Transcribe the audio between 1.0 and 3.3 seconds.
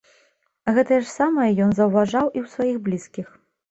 ж самае ён заўважаў і ў сваіх блізкіх.